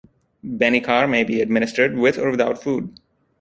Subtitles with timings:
[0.43, 2.95] Benicar may be administered with or without food.